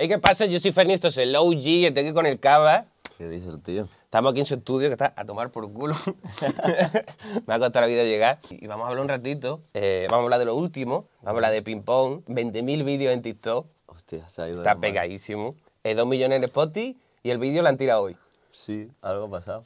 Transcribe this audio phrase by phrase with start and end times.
[0.00, 0.46] Hey, ¿qué pasa?
[0.46, 2.86] Yo soy Ferni, esto es el OG, estoy aquí con el Cava.
[3.16, 3.88] ¿Qué dice el tío?
[4.04, 5.92] Estamos aquí en su estudio que está a tomar por culo.
[7.48, 8.38] Me ha costado la vida llegar.
[8.48, 9.60] Y vamos a hablar un ratito.
[9.74, 11.08] eh, vamos a hablar de lo último.
[11.22, 12.22] Vamos a hablar de ping pong.
[12.28, 13.66] 20.000 vídeos en TikTok.
[13.86, 15.56] Hostia, se ha ido Está pegadísimo.
[15.82, 16.96] Eh, 2 millones en Spotify.
[17.24, 18.16] Y el vídeo lo han tirado hoy.
[18.52, 19.64] Sí, algo ha pasado.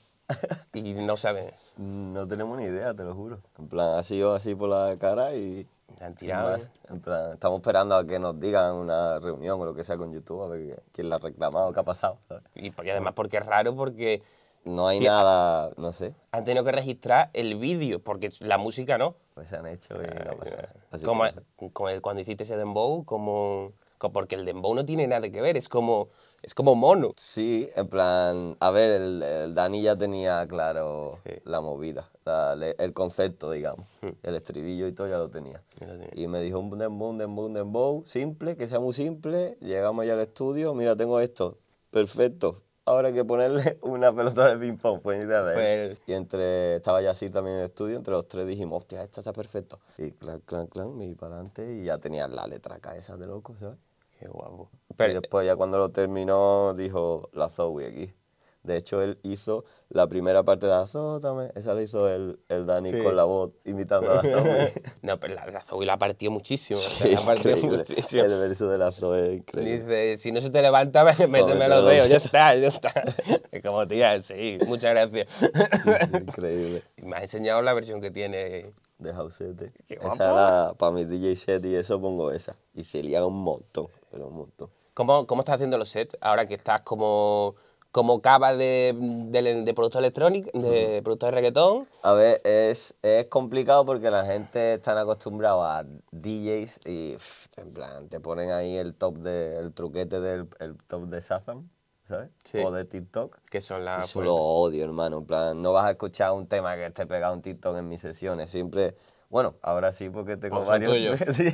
[0.73, 1.51] Y no saben.
[1.77, 3.39] no tenemos ni idea, te lo juro.
[3.59, 5.67] En plan, ha sido así por la cara y...
[6.01, 6.51] La han sin tirado.
[6.53, 6.71] más.
[6.89, 10.13] En plan, estamos esperando a que nos digan una reunión o lo que sea con
[10.13, 12.43] YouTube, a ver quién la ha reclamado, qué ha pasado, ¿sabes?
[12.55, 14.23] Y porque además porque es raro porque
[14.65, 17.99] No hay Tía- nada, no sé, han tenido que registrar el vídeo.
[17.99, 19.17] Porque la música no.
[19.35, 20.69] pues se han hecho y no pasado.
[20.93, 24.85] Así Como, que- como el- cuando hiciste ese dembow, como, co- porque el dembow no
[24.85, 26.09] tiene nada que ver, es como,
[26.43, 27.13] es como mono.
[27.17, 31.33] Sí, en plan, a ver, el, el Dani ya tenía claro Sí.
[31.45, 33.87] la movida, la- el concepto, digamos,
[34.23, 35.63] el estribillo y todo ya lo tenía.
[35.81, 36.11] Ya lo tenía.
[36.15, 40.07] Y me dijo un dembow, un dembow, un dembow, simple, que sea muy simple, llegamos
[40.07, 41.59] ya al estudio, mira, tengo esto,
[41.91, 45.53] perfecto, ahora hay que ponerle una pelota de ping pong, fue idea de
[45.85, 45.89] él.
[45.97, 49.03] Pues- Y entre, estaba ya así también en el estudio, entre los tres dijimos, hostia,
[49.05, 49.79] esta está perfecto.
[49.99, 53.17] Y clan, clan, clan, me di para adelante y ya tenía la letra acá esa
[53.17, 53.79] de loco, ¿sabes?
[54.23, 54.71] Qué guapo.
[55.01, 58.15] y después ya cuando lo terminó dijo la Zoe aquí.
[58.63, 62.91] De hecho, él hizo la primera parte de Azótame, esa la hizo el, el Dani
[62.91, 62.99] Sí.
[63.03, 64.73] con la voz imitando a la Zoe.
[65.03, 66.79] no, pero la, la Zoe la partió muchísimo.
[66.79, 68.23] o sea, Sí, la partió muchísimo.
[68.25, 69.79] El verso de la Zoe es increíble.
[69.81, 72.93] Dice, si no se te levanta, méteme los dedos, ya está, ya está.
[73.51, 75.29] Es como, tía, sí, muchas gracias.
[75.31, 76.83] Sí, increíble.
[76.97, 78.73] Y me has enseñado la versión que tiene.
[78.99, 79.73] De Jausete.
[79.89, 82.57] Esa era, para mi DJ set y eso pongo esa.
[82.75, 84.71] Y se lía un montón, pero un montón.
[84.95, 87.57] ¿Cómo, ¿Cómo estás haciendo los sets ahora que estás como,
[87.93, 91.87] como cava de, de, de producto electrónico, de producto de reggaetón?
[92.03, 97.73] A ver, es, es complicado porque la gente está acostumbrada a DJs y pff, en
[97.73, 101.69] plan te ponen ahí el top de, el truquete del el top de Shazam,
[102.09, 102.31] ¿sabes?
[102.45, 102.59] Sí.
[102.65, 103.39] O de TikTok.
[103.51, 104.09] Que son las...
[104.09, 105.19] Eso lo odio, hermano.
[105.19, 108.01] En plan, no vas a escuchar un tema que esté pegado en TikTok en mis
[108.01, 108.51] sesiones.
[108.51, 108.97] Siempre,
[109.33, 110.93] bueno, ahora sí porque tengo varios.
[110.93, 111.19] tuyos.
[111.35, 111.49] Sí.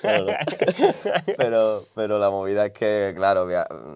[0.00, 0.26] pero,
[1.36, 3.46] pero, pero la movida es que, claro,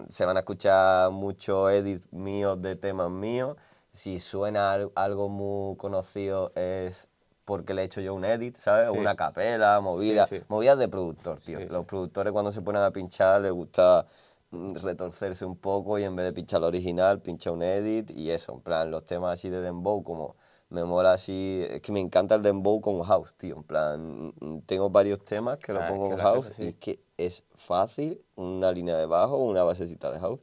[0.09, 3.57] se van a escuchar muchos edits míos de temas míos.
[3.91, 7.07] Si suena al- algo muy conocido es
[7.43, 8.89] porque le he hecho yo un edit, ¿sabes?
[8.91, 8.97] Sí.
[8.97, 11.59] Una capela, movida, Sí, movidas de productor, tío.
[11.69, 14.05] Los productores cuando se ponen a pinchar les gusta
[14.51, 18.29] mm, retorcerse un poco y en vez de pinchar el original, pincha un edit y
[18.29, 20.35] eso, en plan, los temas así de dembow, como
[20.75, 24.59] me mola así, es que me encanta el dembow con house, tío, en plan, mm,
[24.65, 28.73] tengo varios temas que lo Ah, pongo con house y es que es fácil, una
[28.73, 30.41] línea de bajo, una basecita de house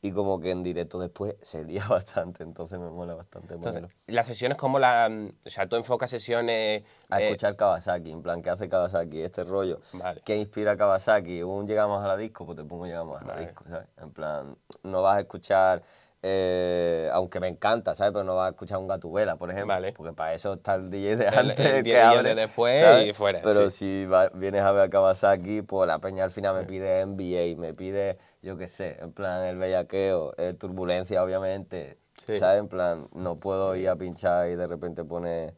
[0.00, 4.26] y como que en directo después se lía bastante, entonces me mola bastante Entonces, las
[4.28, 5.10] sesiones como la...
[5.44, 6.84] O sea, tú enfocas sesiones...
[7.10, 9.22] A eh, escuchar Kawasaki, en plan, ¿qué hace Kawasaki?
[9.22, 9.80] Este rollo.
[9.92, 10.22] Vale.
[10.24, 11.42] ¿Qué inspira a Kawasaki?
[11.42, 13.46] Un llegamos a la disco, pues te pongo llegamos a la Vale.
[13.46, 13.88] disco, ¿sabes?
[13.96, 15.82] En plan, no vas a escuchar,
[16.26, 18.12] eh, aunque me encanta, ¿sabes?
[18.14, 19.74] Pero no vas a escuchar un Gatubela, por ejemplo.
[19.74, 19.92] Vale.
[19.92, 21.58] Porque para eso está el DJ de El- antes.
[21.60, 23.06] el que DJ de después ¿sabes?
[23.08, 24.00] y fuera, Pero sí.
[24.02, 27.60] si va- vienes a ver a Kawasaki, pues la peña al final me pide NBA,
[27.60, 31.98] me pide, yo qué sé, en plan, el bellaqueo, el turbulencia, obviamente.
[32.26, 32.38] Sí.
[32.38, 32.58] ¿Sabes?
[32.60, 35.54] En plan, no puedo ir a pinchar y de repente poner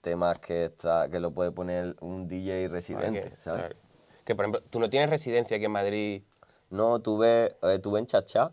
[0.00, 3.60] temas que está que lo puede poner un DJ residente, que, ¿sabes?
[3.60, 3.76] claro.
[4.24, 6.22] Que, por ejemplo, tú no tienes residencia aquí en Madrid.
[6.70, 8.50] No, tuve, eh, tuve en Chachá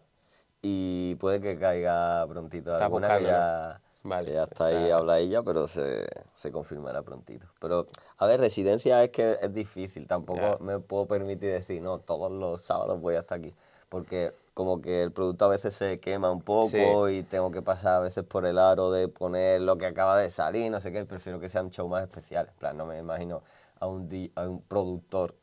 [0.64, 4.90] y puede que caiga prontito Estás alguna que ya, Vale, que ya o está ahí,
[4.90, 7.46] habla ella, pero se, se confirmará prontito.
[7.60, 7.86] Pero,
[8.18, 12.62] a ver, residencia es que es difícil, tampoco me puedo permitir decir, no, todos los
[12.62, 13.54] sábados voy hasta aquí,
[13.90, 17.96] porque como que el producto a veces se quema un poco y tengo que pasar
[17.96, 21.04] a veces por el aro de poner lo que acaba de salir, no sé qué,
[21.06, 23.42] prefiero que sean shows más especiales, en plan, no me imagino
[23.80, 25.36] a un, a un productor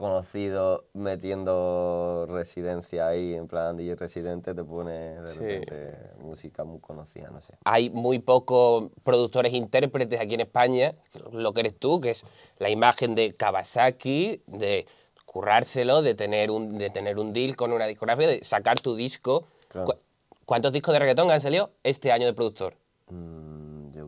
[0.00, 5.38] conocido metiendo residencia ahí, en plan DJ residente, te pone de Sí.
[5.40, 7.54] repente música muy conocida, no sé.
[7.64, 10.94] Hay muy pocos productores intérpretes aquí en España,
[11.32, 12.24] lo que eres tú, que es
[12.58, 14.86] la imagen de Kawasaki, de
[15.26, 19.44] currárselo, de tener un, de tener un deal con una discografía, de sacar tu disco.
[19.68, 19.86] Claro.
[19.86, 19.98] ¿Cu-
[20.46, 22.74] ¿Cuántos discos de reggaetón han salido este año de productor?
[23.10, 23.39] Mm,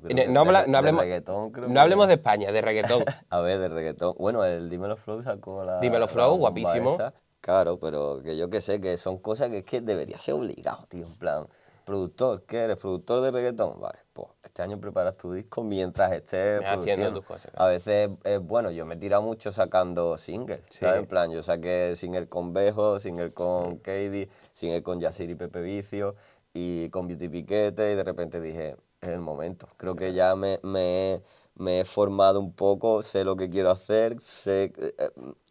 [0.02, 2.60] creo No, habla- de- no de hablemos, reggaetón creo no que- hablemos de España, de
[2.60, 3.04] reggaetón.
[3.30, 4.14] A ver, de reggaetón.
[4.18, 5.80] Bueno, el Dímelo Flow sacó la.
[5.80, 6.94] Dímelo Flow, guapísimo.
[6.94, 7.14] esa.
[7.40, 10.86] Claro, pero que yo que sé, que son cosas que es que debería ser obligado,
[10.88, 11.06] tío.
[11.06, 11.46] En plan,
[11.84, 12.76] productor, ¿qué eres?
[12.76, 13.80] ¿Productor de reggaetón?
[13.80, 17.64] Vale, pues este año preparas tu disco mientras estés Haciendo tus cosas, claro.
[17.64, 20.94] A veces es bueno, yo me he tirado mucho sacando singles, ¿sabes?
[20.94, 21.00] Sí.
[21.00, 25.62] En plan, yo saqué single con Bejo, single con Katie, single con Yasir y Pepe
[25.62, 26.14] Vicio
[26.54, 29.66] y con Beauty Piquete y de repente dije, es el momento.
[29.76, 31.22] Creo que ya me, me, he-
[31.56, 35.10] me he formado un poco, sé lo que quiero hacer, sé, eh,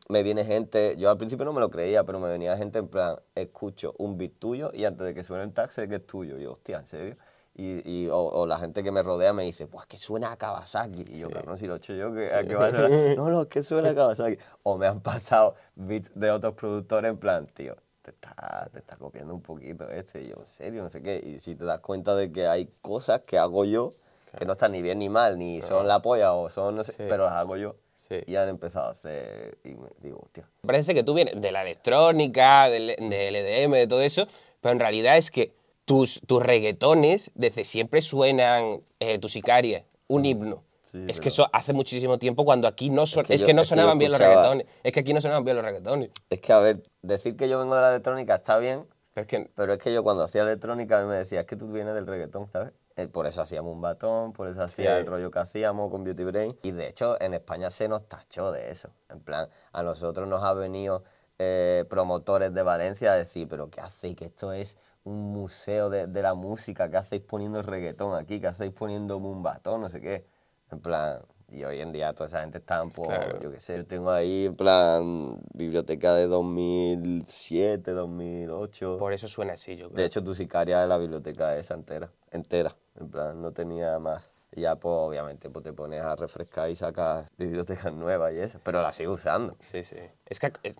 [0.09, 2.87] me viene gente, yo al principio no me lo creía, pero me venía gente en
[2.87, 6.07] plan, escucho un beat tuyo y antes de que suene el tag sé que es
[6.07, 6.37] tuyo.
[6.39, 7.17] Y yo, hostia, ¿en serio?
[7.53, 10.37] Y, y o, o la gente que me rodea me dice, pues que suena a
[10.37, 11.05] Kawasaki.
[11.09, 12.91] Y yo, cabrón, si lo he hecho yo, ¿qué, ¿a qué va a sonar?
[13.17, 14.37] No, no, que suena a Kawasaki.
[14.63, 17.75] O me han pasado beats de otros productores en plan, tío,
[18.11, 20.23] te está, te está copiando un poquito este.
[20.23, 21.21] Y yo, en serio, no sé qué.
[21.23, 23.95] Y si te das cuenta de que hay cosas que hago yo
[24.37, 26.93] que no están ni bien ni mal, ni son la polla o son, no sé,
[26.97, 27.75] pero las hago yo.
[28.07, 28.15] Sí.
[28.25, 30.47] Y han empezado a hacer, y me digo, hostia.
[30.65, 34.27] Parece que tú vienes de la electrónica, del, del EDM, de todo eso,
[34.59, 35.53] pero en realidad es que
[35.85, 40.63] tus, tus reggaetones desde siempre suenan, eh, tu sicaria, un himno.
[40.91, 43.53] Sí, es pero- que eso hace muchísimo tiempo cuando aquí no son, es que yo-
[43.53, 44.65] no es que yo sonaban bien los reggaetones.
[44.83, 46.09] Es que aquí no sonaban bien los reggaetones.
[46.29, 49.27] Es que, a ver, decir que yo vengo de la electrónica está bien, Pero es
[49.27, 51.67] que pero es que yo cuando hacía electrónica a mí me decía, es que tú
[51.69, 52.71] vienes del reggaetón, ¿sabes?
[52.95, 54.99] Eh, Por eso hacíamos un batón, por eso hacía Sí.
[55.01, 56.57] el rollo que hacíamos con Beauty Brain.
[56.63, 58.89] Y de hecho, en España se nos tachó de eso.
[59.09, 61.03] En plan, a nosotros nos ha venido
[61.39, 64.15] eh, promotores de Valencia a decir, pero ¿qué hacéis?
[64.15, 68.39] Que esto es un museo de, de la música, ¿qué hacéis poniendo reggaetón aquí?
[68.39, 69.81] ¿Qué hacéis poniendo un batón?
[69.81, 70.25] No sé qué.
[70.71, 71.19] En plan,
[71.49, 73.39] y hoy en día toda esa gente está poco, Claro.
[73.41, 78.97] yo qué sé, yo tengo ahí en plan biblioteca de 2007, 2008.
[78.97, 79.97] por eso suena así, yo creo.
[79.97, 84.23] De hecho, tu sicaria de la biblioteca esa entera, entera, en plan, no tenía más.
[84.53, 88.59] Y ya, pues, obviamente, pues te pones a refrescar y sacas bibliotecas nuevas y eso,
[88.63, 89.55] pero la sigo usando.
[89.61, 89.95] Sí, sí.
[90.25, 90.75] Es que eh,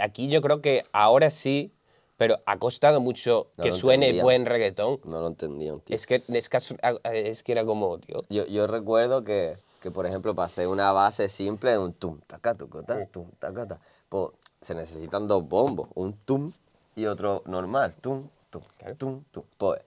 [0.00, 1.73] aquí yo creo que ahora sí,
[2.26, 4.22] pero ha costado mucho No que suene entendía.
[4.22, 4.98] buen reggaetón.
[5.04, 5.94] No lo entendía tío.
[5.94, 6.58] Es que, es, que,
[7.12, 8.22] es que era como, tío.
[8.30, 12.54] Yo, yo recuerdo que, que, por ejemplo, hacer una base simple de un tum, taca,
[12.54, 13.78] tucota, tum, taca, ta,
[14.08, 14.30] pues
[14.62, 16.50] se necesitan dos bombos, un tum
[16.96, 18.62] y otro normal, tum, tum,
[18.96, 19.42] tum, tum.
[19.58, 19.82] Pues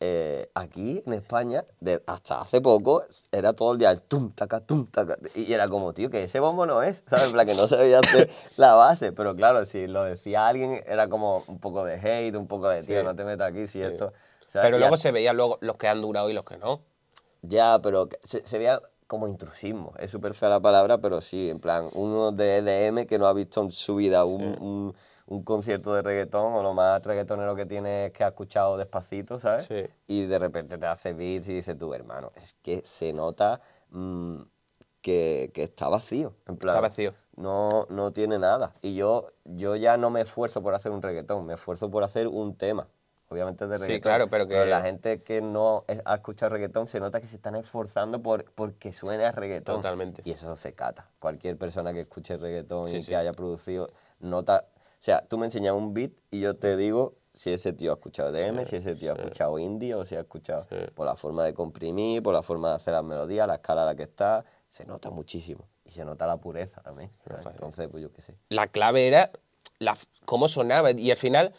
[0.00, 3.02] eh, aquí en España, de- hasta hace poco,
[3.32, 5.18] era todo el día el tum, taca, tum, taca.
[5.34, 7.30] Y era como, tío, que ese bombo no es, ¿sabes?
[7.32, 9.12] Plan, que no se veía hacer la base.
[9.12, 12.82] Pero claro, si lo decía alguien, era como un poco de hate, un poco de,
[12.84, 13.04] tío, Sí.
[13.04, 14.12] no te metas aquí, si esto...
[14.46, 14.66] ¿sabes?
[14.68, 16.80] Pero luego se veía luego los que han durado y los que no.
[17.42, 19.92] ya, pero se veía como intrusismo.
[19.98, 23.32] Es súper fea la palabra, pero sí, en plan, uno de EDM que no ha
[23.32, 24.94] visto en su vida un, un-
[25.26, 29.38] un concierto de reggaetón o lo más reggaetonero que tiene es que ha escuchado despacito,
[29.38, 29.64] ¿sabes?
[29.64, 29.84] Sí.
[30.06, 33.60] Y de repente te hace beats y dices tú, hermano, es que se nota
[33.90, 34.36] mm,
[35.02, 36.34] que, que está vacío.
[36.46, 37.14] En plan, Está vacío.
[37.36, 38.74] No, no tiene nada.
[38.82, 42.26] Y yo, yo ya no me esfuerzo por hacer un reggaetón, me esfuerzo por hacer
[42.28, 42.88] un tema.
[43.30, 44.00] Obviamente de Sí, reggaetón.
[44.00, 47.56] claro, pero que- la gente que no ha escuchado reggaetón se nota que se están
[47.56, 49.76] esforzando por porque suene a reggaetón.
[49.76, 50.22] Totalmente.
[50.24, 51.10] Y eso se cata.
[51.18, 53.08] Cualquier persona que escuche reggaetón Sí, y sí.
[53.08, 53.90] que haya producido,
[54.20, 54.64] nota.
[54.74, 57.94] O sea, tú me enseñas un beat y yo te digo si ese tío ha
[57.94, 61.44] escuchado DM, si ese tío ha escuchado indie o si ha escuchado por la forma
[61.44, 64.44] de comprimir, por la forma de hacer las melodías, la escala a la que está.
[64.68, 65.68] Se nota muchísimo.
[65.84, 67.10] Y se nota la pureza también.
[67.26, 67.46] ¿sabes?
[67.46, 68.36] Entonces, pues yo qué sé.
[68.48, 69.30] La clave era
[69.78, 70.90] la, cómo sonaba.
[70.90, 71.54] Y al final,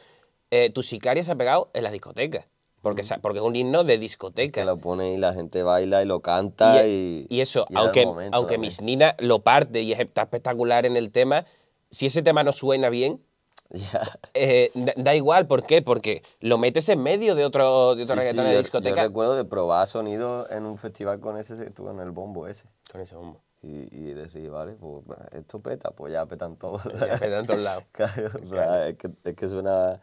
[0.52, 2.46] eh, tu sicaria se ha pegado en las discotecas.
[2.82, 4.62] Porque, sa- porque es un himno de discoteca.
[4.62, 7.28] Que lo pone y la gente baila y lo canta y.
[7.30, 8.58] y eso, y era el aunque, momento aunque.
[8.58, 11.46] Miss Nina lo parte y es- está espectacular en el tema,
[11.90, 13.22] si ese tema no suena bien,
[13.70, 14.02] Ya.
[14.34, 15.46] eh, da, da igual.
[15.46, 15.82] ¿Por qué?
[15.82, 18.62] Porque lo metes en medio de otro, de otro Sí, sí, reggaetón yo- de Yo
[18.62, 19.02] discoteca.
[19.04, 22.66] recuerdo de probar sonido en un festival con ese, en el bombo ese.
[22.90, 23.42] Con ese bombo.
[23.62, 26.82] Y, y decir, vale, pues esto peta, pues ya petan todos.
[26.86, 27.84] Ya petan todos lados.
[27.92, 30.00] Claro, o sea, es, que, es que suena...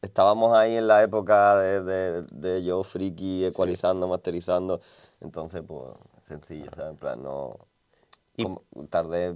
[0.00, 4.80] Estábamos ahí en la época de, de, de yo friki, ecualizando, masterizando.
[5.20, 5.90] Entonces, pues,
[6.20, 6.92] sencillo, ¿sabes?
[6.92, 7.58] En plan, no...
[8.36, 9.34] Y- como- tardé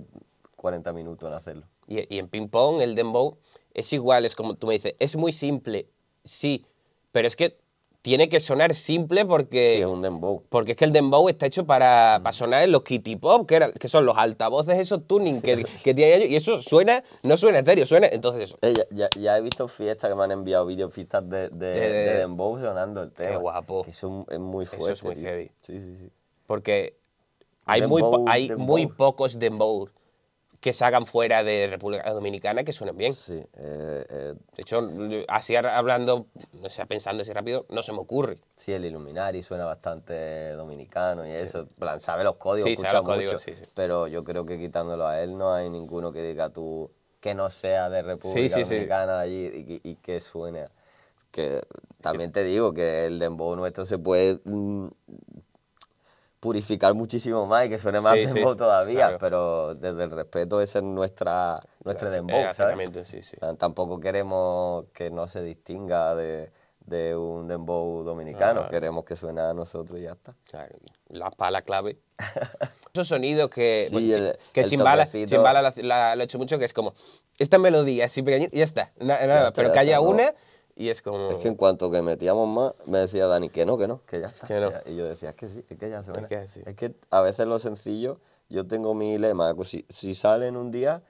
[0.56, 1.66] 40 minutos en hacerlo.
[1.88, 3.38] Y, y en ping pong, el dembow,
[3.74, 5.88] es igual, es como tú me dices, es muy simple,
[6.22, 6.64] sí,
[7.10, 7.58] pero es que
[8.02, 9.74] tiene que sonar simple porque...
[9.76, 10.42] Sí, es un dembow.
[10.48, 13.54] Porque es que el dembow está hecho para, para sonar en los kitty pop, que,
[13.54, 17.36] eran- que son los altavoces esos tuning que, que tienen ellos, y eso suena, no
[17.36, 18.58] suena estéreo, suena, entonces eso.
[18.62, 21.66] Eh, ya, ya- ya he visto fiestas que me han enviado vídeos, fiestas de, de,
[21.66, 23.36] De- de, de- Dembow sonando el tema.
[23.36, 23.84] guapo.
[23.84, 24.92] Que Eso es muy Eso fuerte.
[24.94, 25.24] es muy tío.
[25.24, 25.50] heavy.
[25.62, 26.10] Sí, sí, sí.
[26.48, 26.96] Porque
[27.66, 28.66] hay, muy, Dembow, hay dembow.
[28.66, 29.88] muy pocos dembow
[30.62, 33.12] que se hagan fuera de República Dominicana que suenen bien.
[33.14, 34.80] Sí, eh, eh, De hecho,
[35.26, 36.26] así hablando,
[36.62, 38.38] o sea, pensando así rápido, no se me ocurre.
[38.54, 41.66] sí, el Illuminati suena bastante dominicano y eso.
[41.66, 43.64] plan, sabe los códigos, Sí, sabe los códigos, sí, sí.
[43.74, 46.88] Pero yo creo que quitándolo a él no hay ninguno que diga tú
[47.18, 48.60] que no sea de República.
[48.60, 50.68] Dominicana de allí y, que- y que suene.
[51.32, 51.60] Que
[52.00, 54.86] también te digo que el dembow nuestro se puede mm,
[56.46, 59.18] purificar muchísimo más y que suene más Sí, sí, dembow todavía, claro.
[59.20, 62.50] pero desde el respeto ese es nuestra, nuestro Eh, dembow, ¿sabes?
[62.58, 63.36] acercamiento, sí, sí.
[63.38, 66.50] Sea, Tampoco queremos que no se distinga de,
[66.84, 68.68] de un dembow dominicano, Ah.
[68.68, 70.34] queremos que suene a nosotros y ya está.
[70.50, 70.74] Claro,
[71.10, 72.00] la pala clave.
[72.92, 75.06] Esos sonidos que, Sí, bueno, el- que el Chimbala.
[75.06, 76.92] Chimbala lo, ha hecho mucho, que es como,
[77.38, 80.02] esta melodía así pequeñita y ya está, na- nada, Ya está, pero que haya no.
[80.76, 81.30] Y es como...
[81.30, 84.20] Es que en cuanto que metíamos más, me decía Dani que no, que no, que
[84.20, 84.46] ya está.
[84.46, 84.70] Que no.
[84.70, 84.82] ya.
[84.86, 86.26] Y yo decía, es que sí, es que ya suena.
[86.26, 86.62] que sí.
[86.66, 90.70] Es que a veces lo sencillo, yo tengo mi lema, si, si sale en un
[90.70, 91.02] día,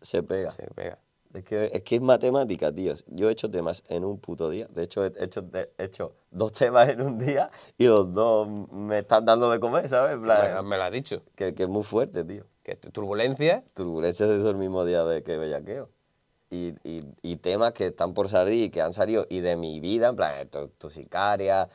[0.00, 0.50] se pega.
[0.50, 0.98] Se pega.
[1.32, 2.92] Es que, es que es matemática, tío.
[3.06, 4.66] Yo he hecho temas en un puto día.
[4.68, 5.44] De hecho, he hecho,
[5.78, 9.88] he hecho dos temas en un día y los dos me están dando de comer,
[9.88, 10.18] ¿sabes?
[10.18, 12.46] Me, me lo has dicho, que, que es muy fuerte, tío.
[12.64, 15.88] que tu- turbulencia, Turbulencias es el mismo día de que bellaqueo.
[16.52, 19.78] Y, y, y temas que están por salir y que han salido y de mi
[19.78, 21.68] vida, en plan, tu, tu sicaria,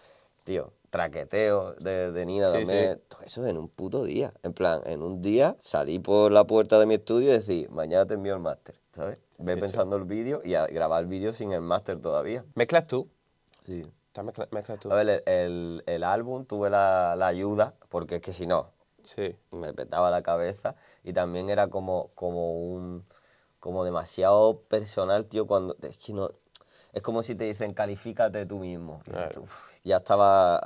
[0.43, 3.01] tío, traqueteo de, de Nina Sí, también.
[3.07, 4.33] Todo eso en un puto día.
[4.43, 8.05] En plan, en un día salí por la puerta de mi estudio y decir, mañana
[8.05, 9.17] te envío el máster, ¿sabes?
[9.37, 12.43] Ve pensando el vídeo y a grabar el vídeo sin el máster todavía.
[12.55, 13.07] mezclas tú,
[13.65, 13.85] Sí.
[14.15, 14.91] Mezcla- mezclas tú.
[14.91, 18.69] A ver, el, el- el álbum tuve la, la ayuda, porque es que si no,
[19.03, 23.05] Sí, me petaba la cabeza y también era como, como un
[23.65, 26.29] como demasiado personal, tío, cuando es que no
[26.93, 29.01] es como si te dicen califícate tú mismo.
[29.07, 29.41] Y Claro.
[29.41, 30.61] uf, ya estaba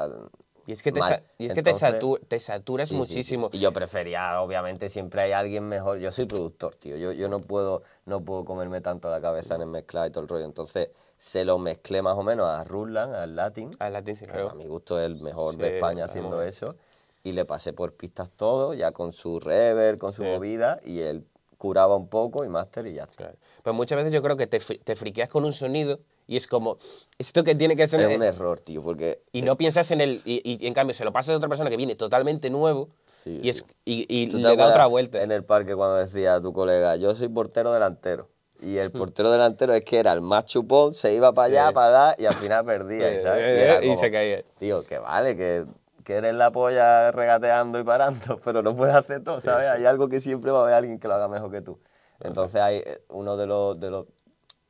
[0.67, 3.13] y es que te, sa- y es que te, saturas sí, sí, sí.
[3.13, 3.49] muchísimo.
[3.53, 5.97] Y yo prefería, obviamente, siempre hay alguien mejor.
[5.99, 6.97] Yo soy productor, tío.
[6.97, 10.23] Yo, yo no puedo no puedo comerme tanto la cabeza en el mezclar y todo
[10.23, 10.43] el rollo.
[10.45, 13.71] Entonces, se lo mezclé más o menos a Ruslan, al Latin.
[13.79, 14.49] El latín sí, claro.
[14.49, 16.75] A mi gusto es el mejor de España haciendo eso.
[17.23, 21.25] Y le pasé por pistas todo, ya con su reverb, con su movida, y él
[21.59, 23.15] curaba un poco y máster y ya está.
[23.15, 23.37] Claro.
[23.61, 26.77] Pues muchas veces yo creo que te, te friqueas con un sonido y es como,
[27.17, 27.99] esto que tiene que ser...
[28.01, 30.21] Es un error, tío, porque y no piensas en el...
[30.25, 32.89] Y, y- y en cambio se lo pasas a otra persona que viene totalmente nuevo
[33.05, 35.21] Sí, y, es, y, y ¿Tú te le da otra vuelta.
[35.21, 38.29] En el parque cuando decía a tu colega, yo soy portero delantero.
[38.61, 41.67] Y el portero delantero es que era el más chupón, se iba para allá, Mm.
[41.69, 41.73] Sí.
[41.75, 43.43] para allá y al final perdía, ¿sabes?
[43.45, 44.43] eh, y como, se caía.
[44.57, 45.65] Tío, que vale, que,
[46.09, 49.67] que eres la polla regateando y parando, pero no puedes hacer todo, ¿sabes?
[49.67, 51.77] Hay algo que siempre va a haber alguien que lo haga mejor que tú.
[52.19, 54.07] Entonces hay eh, uno de los, de los,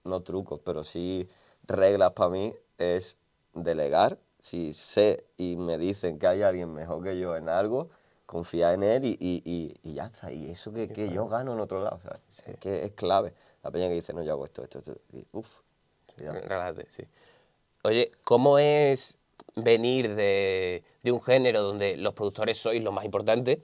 [0.04, 1.30] no trucos, pero sí
[1.64, 3.16] reglas para mí es
[3.54, 4.18] delegar.
[4.38, 7.90] Si sé y me dicen que hay alguien mejor que yo en algo,
[8.26, 10.34] confiar en él y, y, y, y ya está.
[10.34, 12.20] Y eso que, que yo gano en otro lado, ¿sabes?
[12.48, 13.34] Es que es clave.
[13.64, 14.98] La peña que dice, no, yo hago esto, esto, esto.
[15.14, 15.62] Y, uf.
[16.18, 17.04] Relájate, sí.
[17.84, 19.19] Oye, ¿cómo es
[19.64, 23.62] venir de, de un género donde los productores sois lo más importante?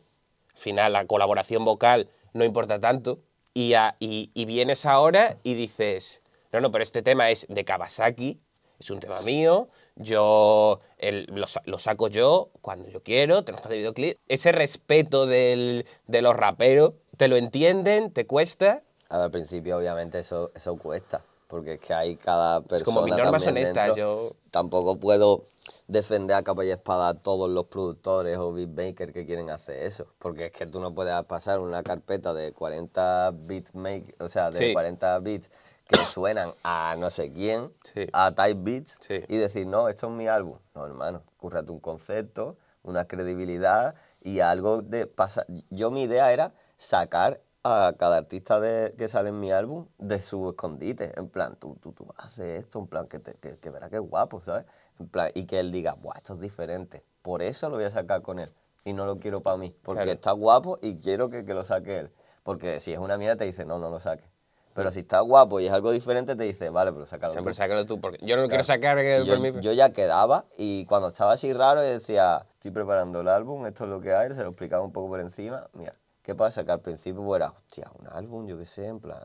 [0.54, 3.20] Al final, la colaboración vocal no importa tanto.
[3.54, 6.22] Y, a- y, vienes ahora y dices,
[6.52, 8.40] no, no, pero este tema es de Kawasaki,
[8.80, 13.68] es un tema mío, yo el- lo, lo saco yo cuando yo quiero, tenemos que
[13.70, 14.18] hacer videoclip.
[14.28, 18.12] Ese respeto del- de los raperos, ¿te lo entienden?
[18.12, 18.84] ¿Te cuesta?
[19.08, 21.24] Al principio, obviamente, eso, eso cuesta,
[21.56, 22.84] porque es que hay cada persona.
[22.84, 25.46] como mis normas también son estas, yo- Tampoco puedo
[25.88, 30.06] defender a capa y espada a todos los productores o beatmakers que quieren hacer eso,
[30.20, 34.58] porque es que tú no puedes pasar una carpeta de 40 beatmakers, o sea, de
[34.58, 34.74] Sí.
[34.74, 35.50] 40 beats
[35.88, 38.06] que suenan a no sé quién, Sí.
[38.12, 39.24] a Type Beats, Sí.
[39.30, 40.58] y decir, no, esto es mi álbum.
[40.74, 45.46] No, hermano, cúrrate un concepto, una credibilidad y algo de pasar.
[45.70, 50.20] Yo mi idea era sacar a cada artista de, que sale en mi álbum de
[50.20, 51.18] su escondite.
[51.20, 53.96] En plan, tú, tú, tú haces esto, en plan, que, te, que, que verás que
[53.96, 54.66] es guapo, ¿sabes?
[55.00, 57.04] En plan, y que él diga, Buah, esto es diferente.
[57.24, 58.54] Por eso lo voy a sacar con él.
[58.84, 59.76] Y no lo quiero para mí.
[59.82, 60.12] Porque Claro.
[60.16, 62.12] está guapo y quiero que, que lo saque él.
[62.44, 64.30] Porque si es una mierda, te dice, no, no lo saques.
[64.76, 67.58] Pero si está guapo y es algo diferente, te dice, vale, pero sácalo Siempre tú".
[67.58, 70.46] sácalo tú, porque yo no quiero sacar que Y por mí- yo, yo ya quedaba
[70.58, 74.34] y cuando estaba así raro decía, estoy preparando el álbum, esto es lo que hay,
[74.36, 75.68] se lo explicaba un poco por encima.
[75.74, 75.96] Mira,
[76.26, 76.66] ¿qué pasa?
[76.66, 79.22] Que al principio pues, era, hostia, un álbum, yo qué sé, en plan,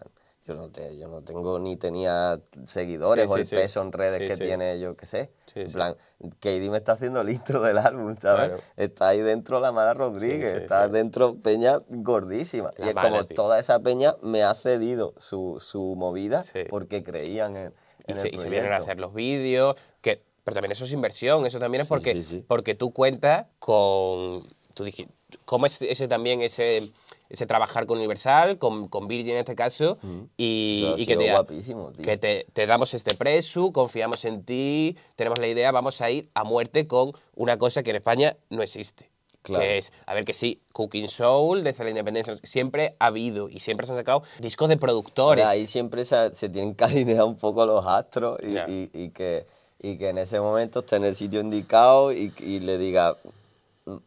[0.47, 3.55] yo no, te, yo no tengo ni tenía seguidores Sí, o el sí.
[3.57, 5.33] peso en redes que tiene, yo qué sé.
[5.55, 5.95] En plan,
[6.41, 8.49] Katie me está haciendo el intro del álbum, ¿sabes?
[8.49, 8.63] Claro.
[8.77, 12.73] Está ahí dentro la Mara Rodríguez, está dentro Peña gordísima.
[12.79, 13.37] La y es como tío.
[13.37, 17.75] toda esa Peña me ha cedido su, su movida porque creían en,
[18.07, 20.85] y en se, el y se vienen a hacer los vídeos, que, pero también eso
[20.85, 22.45] es inversión, eso también es Sí, porque, sí, sí.
[22.49, 24.43] porque tú cuentas con,
[24.85, 25.05] tú
[25.45, 26.91] cómo es ese también, ese,
[27.29, 29.99] ese trabajar con Universal, con, con Virgin en este caso,
[30.37, 32.05] y, Eso ha y que, te, guapísimo, tío.
[32.05, 36.29] que te, te damos este preso, confiamos en ti, tenemos la idea, vamos a ir
[36.35, 39.09] a muerte con una cosa que en España no existe.
[39.43, 39.65] Claro.
[39.65, 43.59] Que es, a ver que sí, Cooking Soul, desde la independencia, siempre ha habido y
[43.61, 45.43] siempre se han sacado discos de productores.
[45.45, 48.67] Ahora, ahí siempre se, se tienen que alinear un poco los astros y, Ya.
[48.69, 49.47] y- y que,
[49.81, 53.29] y que en ese momento esté en el sitio indicado y, y le diga, "Mm,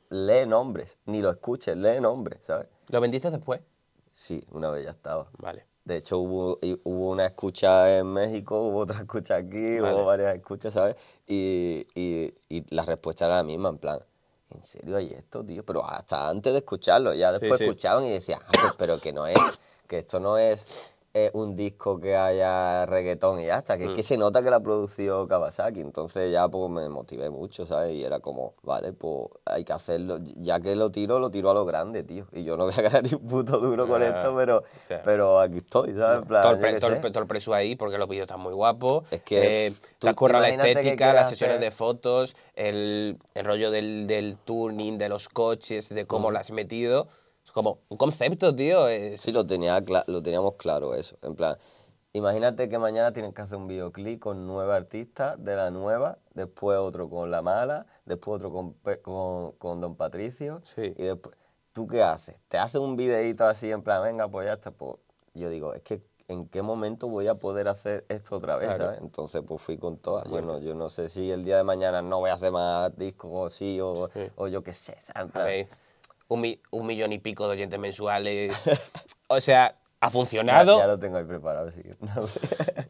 [0.09, 2.67] lee nombres, ni lo escuches, lee nombres, ¿sabes?
[2.89, 3.61] ¿Lo vendiste después?
[4.11, 5.27] Sí, una vez ya estaba.
[5.37, 5.65] Vale.
[5.85, 9.95] De hecho, hubo, hubo una escucha en México, hubo otra escucha aquí, Vale.
[9.95, 10.95] hubo varias escuchas, ¿sabes?
[11.27, 13.99] Y, y- y la respuesta era la misma, en plan,
[14.51, 15.65] ¿en serio hay esto, tío?
[15.65, 17.65] Pero hasta antes de escucharlo, ya después sí.
[17.65, 19.37] escuchaban y decían, ah, pues, pero que no es,
[19.87, 23.89] que esto no es eh, un disco que haya reggaetón y ya está, que es
[23.91, 23.95] Mm.
[23.95, 27.93] que se nota que la produció Kawasaki, entonces ya pues me motivé mucho, ¿sabes?
[27.93, 31.53] Y era como, vale, pues hay que hacerlo, ya que lo tiro, lo tiro a
[31.53, 34.07] lo grande, tío, y yo no voy a ganar ni un puto duro con Ah,
[34.07, 35.03] esto, pero, sea.
[35.03, 36.23] pero aquí estoy, ¿sabes?
[36.23, 39.03] En plan, pre- todo el preso ahí porque los vídeos están muy guapos.
[39.11, 43.19] Es que, eh, te tú has currado la estética, las sesiones hacer- de fotos, el,
[43.35, 47.07] el rollo del, del tuning, de los coches, de cómo lo has metido.
[47.45, 48.87] Es como un concepto, tío.
[48.87, 51.17] es- Sí, lo, tenía lo teníamos claro eso.
[51.21, 51.57] En plan,
[52.13, 56.77] imagínate que mañana tienes que hacer un videoclip con nueve artistas de la nueva, después
[56.79, 60.61] otro con La Mala, después otro con, con, con Don Patricio.
[60.63, 60.93] Sí.
[60.97, 61.35] Y después,
[61.73, 62.35] ¿tú qué haces?
[62.47, 64.71] ¿Te haces un videíto así en plan, venga, pues ya está?
[64.71, 64.95] Pues
[65.33, 68.67] yo digo, es que ¿en qué momento voy a poder hacer esto otra vez?
[68.69, 68.85] Claro.
[68.85, 69.01] ¿sabes?
[69.01, 70.29] Entonces, pues fui con todas.
[70.29, 73.29] Bueno, yo no sé si el día de mañana no voy a hacer más discos
[73.33, 74.21] o sí, o, Sí.
[74.37, 75.67] o yo qué sé, ¿sabes?
[76.27, 78.55] Un, mi- un millón y pico de oyentes mensuales.
[79.27, 80.77] o sea, ha funcionado.
[80.77, 81.91] Ya, ya lo tengo ahí preparado, así que...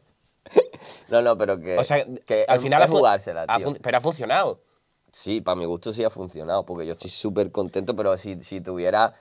[1.08, 3.72] No, no, pero que, o sea, que al final es jugársela, tío.
[3.82, 4.60] pero ha funcionado.
[5.12, 8.60] Sí, para mi gusto sí ha funcionado, porque yo estoy súper contento, pero si, si
[8.60, 9.12] tuviera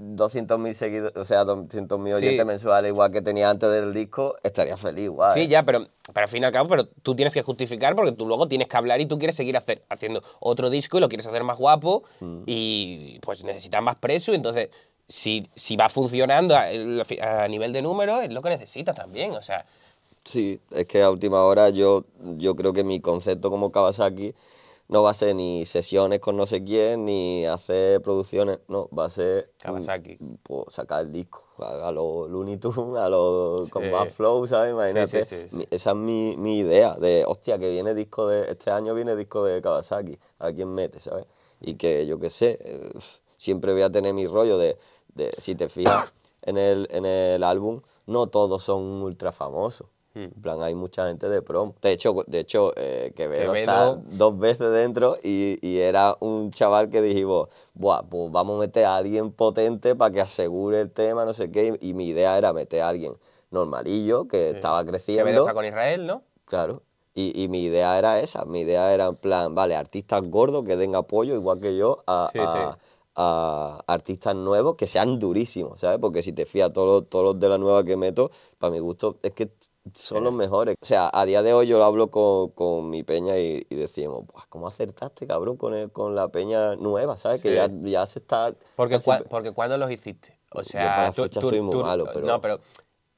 [0.00, 2.24] 200.000 seguidores, o sea, 200.000 Sí.
[2.26, 5.34] oyentes mensuales igual que tenía antes del disco, estaría feliz igual.
[5.34, 8.12] Sí, ya, pero, pero al fin y al cabo, pero tú tienes que justificar porque
[8.12, 11.08] tú luego tienes que hablar y tú quieres seguir hacer, haciendo otro disco y lo
[11.08, 12.42] quieres hacer más guapo Mm.
[12.46, 14.32] y pues necesitas más preso.
[14.32, 14.70] Entonces,
[15.06, 16.66] si, si va funcionando a,
[17.42, 19.32] a nivel de número, es lo que necesitas también.
[19.32, 19.64] O sea,
[20.22, 22.04] Sí, es que a última hora yo,
[22.36, 24.34] yo creo que mi concepto como Kawasaki
[24.90, 29.04] no va a ser ni sesiones con no sé quién, ni hacer producciones, no, va
[29.04, 30.18] a ser mm, Kawasaki.
[30.42, 33.70] pues, sacar el disco, a, los Looney Tunes, a los Sí.
[33.70, 34.72] con más flow, ¿sabes?
[34.72, 35.56] Imagínate, sí, sí.
[35.56, 39.14] mi- esa es mi, mi idea de, hostia, que viene disco de, este año viene
[39.14, 41.24] disco de Kawasaki, a quién mete, ¿sabes?
[41.60, 42.90] Y que yo qué sé, eh,
[43.36, 44.76] siempre voy a tener mi rollo de,
[45.14, 49.86] de si te fijas en el, en el álbum, no todos son ultra famosos.
[50.24, 51.72] En plan, hay mucha gente de prom.
[51.82, 54.02] De hecho, de hecho eh, Quevedo, Quevedo.
[54.02, 58.60] está dos veces dentro y, y era un chaval que dijimos, Buah, pues vamos a
[58.60, 61.76] meter a alguien potente para que asegure el tema, no sé qué.
[61.80, 63.14] Y, mi idea era meter a alguien
[63.50, 65.40] normalillo que estaba creciendo.
[65.40, 66.22] está con Israel, ¿no?
[66.44, 66.82] Claro.
[67.14, 68.44] Y, y mi idea era esa.
[68.44, 72.28] Mi idea era en plan, vale, artistas gordos que den apoyo, igual que yo, a,
[72.32, 72.78] Sí, a- sí.
[73.16, 75.98] a artistas nuevos que sean durísimos, ¿sabes?
[76.00, 78.78] Porque si te fías, todos los, todos los de la nueva que meto, para mi
[78.78, 79.50] gusto, es que
[79.94, 80.76] son los mejores.
[80.80, 83.74] O sea, a día de hoy yo lo hablo con, con mi peña y, y
[83.74, 87.42] decíamos, Buah, ¿cómo acertaste, cabrón, con, el- con la peña nueva, ¿sabes?
[87.42, 88.54] Que ya, ya se está...
[88.76, 90.36] Porque, cua- porque ¿cuándo los hiciste?
[90.52, 92.60] O sea, soy muy malo, pero- No, pero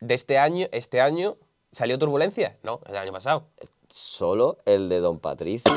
[0.00, 1.36] de este año, este año,
[1.70, 2.58] ¿salió Turbulencia?
[2.62, 3.44] No, el año pasado.
[3.88, 5.72] solo el de Don Patricio,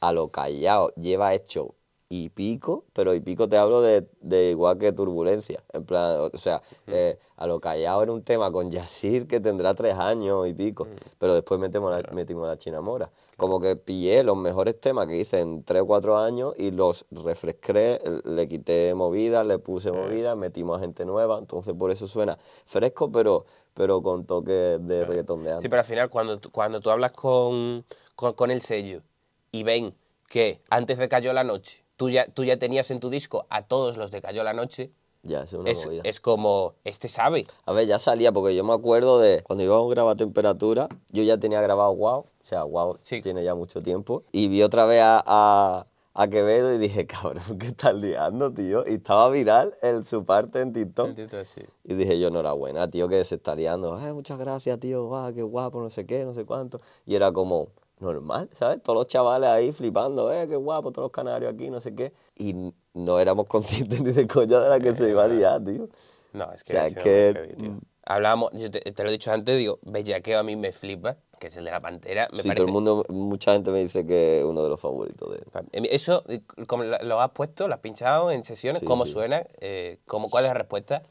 [0.00, 1.74] a lo callado, lleva hecho
[2.16, 5.64] y pico, pero y pico te hablo de, de igual que Turbulencia.
[5.72, 9.74] En plan, o sea, eh, a lo callado era un tema con Yasir que tendrá
[9.74, 10.86] tres años y pico,
[11.18, 13.10] pero después metemos la, metimos la China Mora.
[13.36, 17.04] Como que pillé los mejores temas que hice en tres o cuatro años y los
[17.10, 22.38] refresqué, le quité movidas, le puse movidas, metimos a gente nueva, entonces por eso suena
[22.64, 25.62] fresco, pero, pero con toques de reggaetón de antes.
[25.62, 29.02] Sí, pero al final, cuando tú, cuando tú hablas con, con, con el sello
[29.50, 29.96] y ven
[30.28, 33.62] que antes de Cayó la Noche, tú ya, tú ya tenías en tu disco a
[33.66, 34.90] todos los de Cayó la Noche,
[35.22, 37.46] Ya, es una es, es como, este sabe.
[37.64, 41.22] A ver, ya salía, porque yo me acuerdo de cuando íbamos a grabar Temperatura, yo
[41.22, 43.22] ya tenía grabado Wow, o sea, Wow Sí.
[43.22, 47.58] tiene ya mucho tiempo, y vi otra vez a, a, a Quevedo y dije, cabrón,
[47.58, 48.84] ¿qué estás liando, tío?
[48.86, 51.16] Y estaba viral el, su parte en TikTok.
[51.18, 51.62] Entonces, sí.
[51.84, 53.94] Y dije yo, enhorabuena, tío, que se está liando.
[53.96, 56.80] "Ay, muchas gracias, tío, guau, qué guapo, no sé qué, no sé cuánto.
[57.06, 57.68] Y era como
[58.00, 58.82] normal, ¿sabes?
[58.82, 62.12] Todos los chavales ahí flipando, eh, qué guapo, todos los canarios aquí, no sé qué.
[62.36, 65.88] Y no éramos conscientes ni de coña de la que se iba a liar, tío.
[66.32, 67.78] No, es que, O sea, sido que- heavy, tío.
[68.06, 71.46] Hablábamos, yo te, te lo he dicho antes, digo, Bellaqueo a mí me flipa, que
[71.46, 72.28] es el de la pantera.
[72.32, 74.78] Me sí, parece, todo el mundo, mucha gente me dice que es uno de los
[74.78, 75.38] favoritos de
[75.72, 75.88] él.
[75.90, 79.12] Eso, eh, como lo lo has puesto, lo has pinchado en sesiones, Sí, ¿cómo sí.
[79.12, 79.46] suena?
[79.58, 81.02] Eh, ¿cómo, ¿Cuál es la respuesta?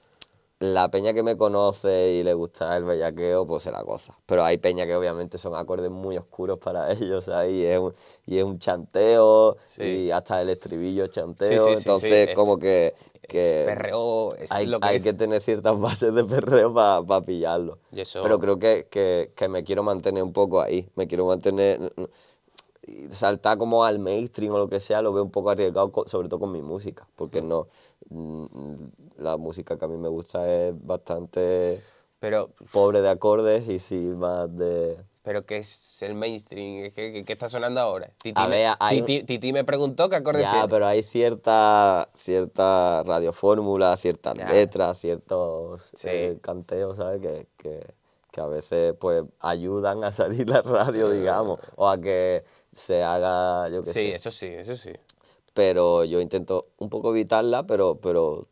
[0.64, 4.18] La peña que me conoce y le gusta el bellaqueo, pues se la goza.
[4.26, 7.52] Pero hay peña que obviamente son acordes muy oscuros para ellos, ¿sabes?
[7.54, 7.94] Y es un,
[8.26, 9.84] y es un chanteo, Sí.
[9.84, 11.66] y hasta el estribillo es chanteo.
[11.66, 12.94] Sí, sí, entonces, es- como que,
[13.28, 15.04] que Es perreo, es hay, lo que hay es.
[15.04, 17.80] que tener ciertas bases de perreo para pillarlo.
[17.92, 20.88] Y eso- Pero creo que, que, que me quiero mantener un poco ahí.
[20.96, 21.92] Me quiero mantener...
[23.12, 26.40] saltar como al mainstream o lo que sea, lo veo un poco arriesgado, sobre todo
[26.40, 27.68] con mi música, porque no,
[28.10, 28.76] mm,
[29.18, 31.82] la música que a mí me gusta es bastante
[32.20, 34.98] Pero, pobre de acordes y sí más de...
[35.24, 38.12] pero que es el mainstream, que, está sonando ahora.
[38.22, 40.68] Titi, A me, ver, hay- Titi- Titi me preguntó qué acordes Ya, tiene.
[40.68, 44.48] pero hay cierta, cierta radiofórmula, ciertas Ya.
[44.50, 46.10] letras, ciertos Sí.
[46.10, 47.22] eh, canteos, ¿sabes?
[47.22, 47.86] Que, que,
[48.32, 53.70] que a veces pues ayudan a salir la radio, digamos, o a que se haga,
[53.70, 54.16] yo qué Sí, sé.
[54.16, 54.92] eso sí, eso sí.
[55.54, 58.48] Pero yo intento un poco evitarla, pero, pero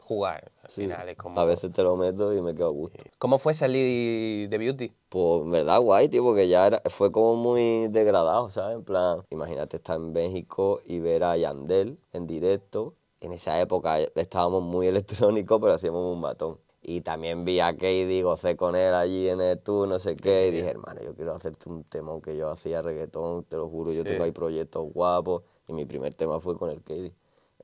[0.00, 1.38] Jugar, al sí, final es como...
[1.38, 2.98] a veces te lo meto y me quedo a gusto.
[3.18, 4.90] ¿Cómo fue salir de Beauty?
[5.10, 8.76] Pues en verdad guay, tío, porque ya era- fue como muy degradado, ¿sabes?
[8.76, 12.94] En plan, imagínate estar en México y ver a Yandel en directo.
[13.20, 16.58] En esa época estábamos muy electrónicos, pero hacíamos un batón.
[16.80, 20.48] Y también vi a Katie, gocé con él allí en el tour, no sé qué,
[20.48, 23.92] y dije, hermano, yo quiero hacerte un tema, aunque yo hacía reggaetón, te lo juro,
[23.92, 24.08] yo Sí.
[24.08, 27.12] tengo ahí proyectos guapos, y mi primer tema fue con el Katie.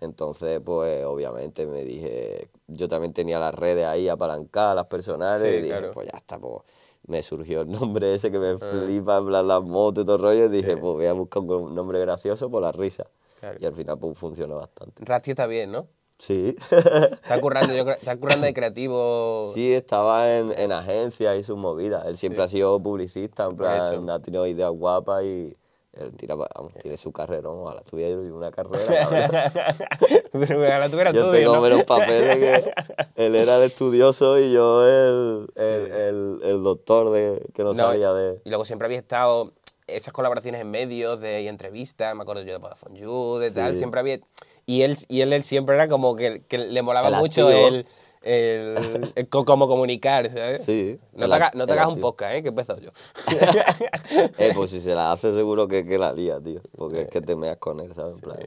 [0.01, 5.49] Entonces, pues obviamente me dije, yo también tenía las redes ahí apalancadas, las personales, Sí,
[5.49, 5.91] y dije, claro.
[5.93, 6.63] pues ya está, pues
[7.07, 10.23] me surgió el nombre ese que me flipa, en plan las motos y todo el
[10.23, 13.07] rollo, y dije, pues voy a buscar un nombre gracioso por la risa.
[13.39, 13.59] Claro.
[13.61, 15.05] Y al final, pues funcionó bastante.
[15.05, 15.87] Rasty está bien, ¿no?
[16.27, 16.57] Sí.
[16.71, 19.51] Está currando, yo está currando de creativo.
[19.53, 22.07] Sí, estaba en, en agencias y sus movidas.
[22.07, 25.55] Él siempre ha sido publicista, en plan, ha tenido ideas guapas y
[25.93, 27.59] él tira, vamos, tiene su carrerón.
[27.61, 29.51] Ojalá tuviera yo una carrera.
[30.33, 31.61] Pero ojalá tuviera yo todo, tengo ¿no?
[31.61, 32.73] menos papeles que
[33.27, 37.85] él era el estudioso y yo el, el, el- el doctor de, que no, No,
[37.91, 38.41] sabía de...
[38.45, 39.53] Y luego siempre había estado
[39.87, 43.73] esas colaboraciones en medios de y entrevistas, me acuerdo yo de Vodafone You, de tal,
[43.73, 43.79] Sí.
[43.79, 44.19] siempre había...
[44.67, 47.87] Y él, y él, él siempre era como que, que le molaba El mucho el,
[48.23, 50.65] el, el cómo comunicar, ¿sabes?
[50.65, 52.43] Sí, No te, haga- no te hagas un podcast, ¿eh?
[52.43, 52.91] Que empezó yo.
[54.39, 56.61] Eh, pues si se la hace seguro que, que la lía, tío.
[56.77, 58.15] Porque es que te meas con él, ¿sabes?
[58.15, 58.39] En plan,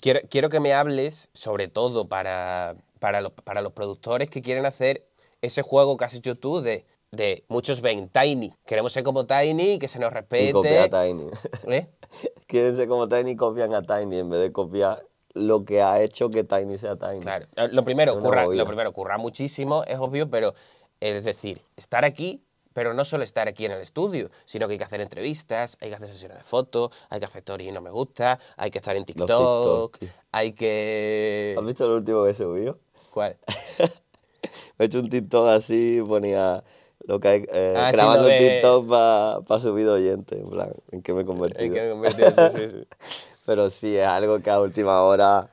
[0.00, 4.66] Quiero, quiero que me hables, sobre todo para, para, los, para los productores que quieren
[4.66, 5.06] hacer
[5.40, 8.52] ese juego que has hecho tú de, de muchos ven Tiny.
[8.66, 10.50] Queremos ser como Tiny, que se nos respete.
[10.50, 11.24] y copiar a Tiny.
[11.68, 11.86] ¿Eh?
[12.46, 16.00] Quieren ser como Tiny y copian a Tiny en vez de copiar lo que ha
[16.02, 17.20] hecho que Tiny sea Tiny.
[17.20, 17.46] Claro.
[17.56, 20.54] Eh, Lo primero, curra, lo primero, curra muchísimo, es obvio, pero
[21.00, 22.42] es decir, estar aquí,
[22.72, 25.90] pero no solo estar aquí en el estudio, sino que hay que hacer entrevistas, hay
[25.90, 28.78] que hacer sesiones de fotos, hay que hacer stories y no me gusta, hay que
[28.78, 30.08] estar en TikTok, TikToks, tío.
[30.32, 31.56] hay que...
[31.58, 32.72] ¿Has visto el último que subí?
[33.10, 33.36] ¿Cuál?
[34.78, 36.62] Me he hecho un TikTok así, ponía
[37.06, 41.02] lo que hay, eh, Ah, sí, grabando de- TikTok para subir oyente, en plan, ¿en
[41.02, 41.74] qué me he convertido?
[41.76, 42.86] Hay que convertirse, sí, sí.
[43.46, 45.48] Pero sí, es algo que a última hora,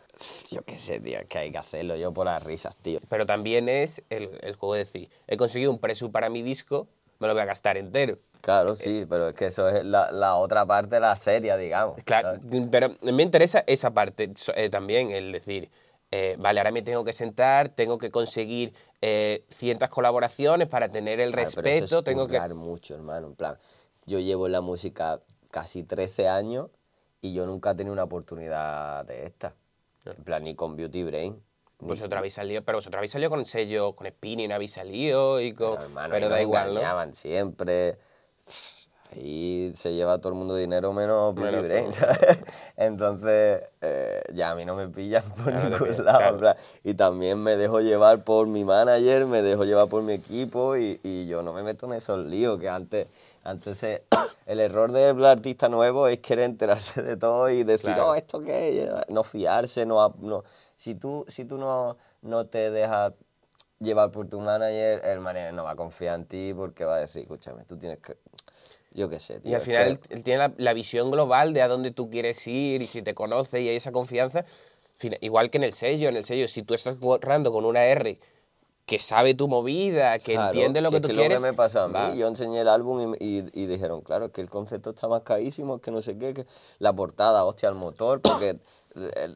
[0.49, 2.99] yo qué sé, tío, es que hay que hacerlo yo por las risas, tío.
[3.09, 6.87] Pero también es el, el juego de decir, he conseguido un precio para mi disco,
[7.19, 8.17] me lo voy a gastar entero.
[8.41, 12.03] Claro, sí, pero es que eso es la, la otra parte de la serie, digamos.
[12.03, 12.67] Claro, ¿sabes?
[12.71, 15.69] pero me interesa esa parte eh, también, el decir,
[16.09, 21.19] eh, vale, ahora me tengo que sentar, tengo que conseguir eh, ciertas colaboraciones para tener
[21.19, 22.39] el Claro, pero respeto, eso es tengo que...
[22.55, 23.27] mucho, hermano.
[23.27, 23.57] En plan,
[24.07, 25.19] yo llevo en la música
[25.51, 26.69] casi 13 años
[27.21, 29.53] y yo nunca he tenido una oportunidad de esta.
[30.05, 31.41] En plan, ni con Beauty Brain.
[31.79, 35.53] Vosotros habéis salido, pero vosotros habéis salido con el sello, con Spinning habéis salido y
[35.53, 35.71] con...
[35.73, 37.13] Pero, hermano, pero da igual, ¿no?
[37.13, 37.97] siempre.
[39.13, 41.91] Ahí se lleva todo el mundo dinero menos Beauty Menos Brain.
[41.91, 42.43] ¿sabes?
[42.77, 46.19] Entonces, eh, ya a mí no me pillan por ningún pillan, lado.
[46.19, 46.37] claro.
[46.37, 50.77] plan, Y también me dejo llevar por mi manager, me dejo llevar por mi equipo
[50.77, 53.07] y, y yo no me meto en esos líos que antes...
[53.73, 54.03] Se-
[54.45, 58.09] el error del artista nuevo es querer enterarse de todo y decir, Claro.
[58.09, 58.89] oh, ¿esto qué es?
[59.09, 60.13] No fiarse, no...
[60.75, 63.13] Si tú, si tú no, no te dejas
[63.79, 66.99] llevar por tu manager, el manager no va a confiar en ti porque va a
[66.99, 68.17] decir, escúchame, tú tienes que...
[68.93, 69.51] Yo qué sé, tío.
[69.51, 72.45] Y al final él, él tiene la, la visión global de a dónde tú quieres
[72.47, 74.43] ir y si te conoce y hay esa confianza.
[75.21, 78.19] Igual que en el sello, en el sello, si tú estás currando con una R
[78.91, 81.37] que sabe tu movida, que Claro, entiende lo si que es tú que quieres.
[81.37, 82.17] Lo que me pasó a mí, vas.
[82.17, 85.21] yo enseñé el álbum y, y- y dijeron, claro, es que el concepto está más
[85.21, 86.45] caísimo, es que no sé qué, que
[86.79, 88.57] la portada, hostia, el motor, porque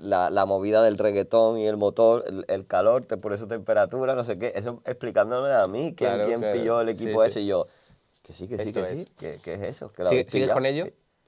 [0.01, 4.13] la, la movida del reggaetón y el motor, el, el calor, te, por eso temperatura,
[4.13, 6.59] no sé qué, eso explicándome a mí, quién, Claro, quién claro.
[6.59, 7.29] pilló el equipo sí.
[7.29, 7.67] ese y yo,
[8.23, 8.99] que sí, que sí, Esto que es.
[8.99, 10.53] sí, que, que es eso, que lo ¿Sigue- habéis sigues pillado.
[10.53, 10.87] con ello?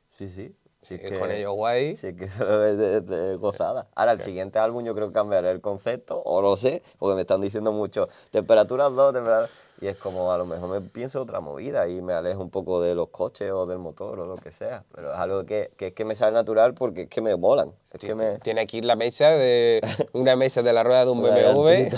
[0.09, 0.53] Sí, sí.
[0.88, 1.95] Sí es Sigues con ello guay.
[1.95, 3.88] Sí, que eso es de, de gozada.
[3.95, 7.21] Ahora, el siguiente álbum yo creo que cambiaré el concepto, o no sé, porque me
[7.21, 9.50] están diciendo mucho, temperaturas 2, temperaturas...
[9.80, 12.82] Y es como, a lo mejor me pienso otra movida y me alejo un poco
[12.82, 14.84] de los coches o del motor o lo que sea.
[14.93, 17.73] Pero es algo que, que es que me sale natural porque es que me molan.
[17.91, 18.39] Es que me...
[18.39, 19.80] Tiene aquí la mesa de
[20.13, 21.95] una mesa de la rueda de un BMW.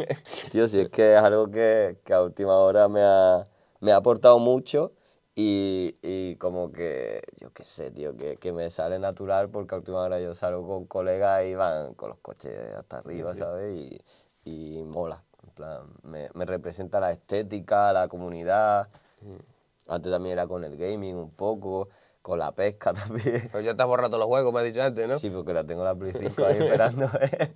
[0.52, 3.46] Tío, si es que es algo que, que a última hora me ha,
[3.80, 4.92] me ha aportado mucho
[5.40, 9.78] y, y como que, yo qué sé, tío, que, que me sale natural porque a
[9.78, 13.72] última hora yo salgo con colegas y van con los coches hasta arriba, ¿sabes?
[13.72, 14.00] Y,
[14.44, 15.22] y mola.
[15.44, 18.88] En plan, me, me representa la estética, la comunidad.
[19.86, 21.88] Antes también era con el gaming un poco,
[22.20, 23.48] con la pesca también.
[23.52, 25.20] Pero ya te has borrado los juegos, me has dicho antes, ¿no?
[25.20, 27.08] Sí, porque la tengo la Play 5 ahí esperando.
[27.20, 27.54] ¿eh?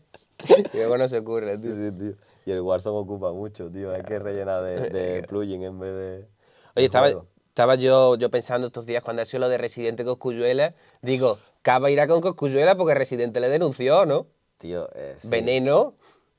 [0.72, 1.74] Y luego no se ocurre, tío.
[1.74, 2.14] Sí, tío.
[2.46, 3.90] Y el Warzone ocupa mucho, tío.
[3.90, 6.28] Hay que rellenar de, de plugin en vez de.
[6.76, 7.10] Oye, estaba.
[7.52, 11.90] Estaba yo, yo pensando estos días cuando ha sido lo de Residente Coscuyuela, digo, Cava
[11.90, 14.26] irá con Coscuyuela porque Residente le denunció, ¿no?
[14.56, 15.28] Tío, eh, sí.
[15.28, 15.92] Veneno,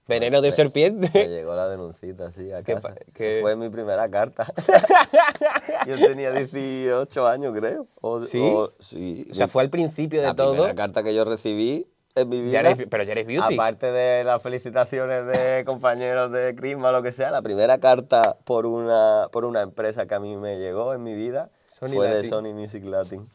[0.07, 1.27] veneno de Me serpiente.
[1.29, 2.95] llegó la denuncita, sí, a ¿Qué casa.
[2.97, 3.37] Eso qué?
[3.41, 4.51] fue mi primera carta.
[5.87, 7.85] Yo tenía 18 años, creo.
[8.01, 8.39] O, ¿Sí?
[8.41, 9.27] o- sí.
[9.29, 10.53] O sea, fue al principio de la todo.
[10.53, 12.71] primera carta que yo recibí en mi Ya vida.
[12.71, 13.53] eres- pero ya eres beauty.
[13.55, 18.65] Aparte de las felicitaciones de compañeros de Crisma, lo que sea, la primera carta por
[18.65, 22.23] una, por una empresa que a mí me llegó en mi vida Sony fue de.
[22.23, 23.27] Sony Music Latin.